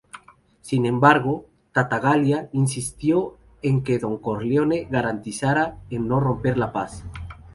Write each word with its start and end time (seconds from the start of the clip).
Sin 0.63 0.87
embargo, 0.87 1.45
Tattaglia 1.73 2.49
insistió 2.53 3.37
en 3.61 3.83
que 3.83 3.99
Don 3.99 4.17
Corleone 4.17 4.87
garantizara 4.89 5.77
en 5.91 6.07
no 6.07 6.19
romper 6.19 6.57
la 6.57 6.71
paz. 6.73 7.03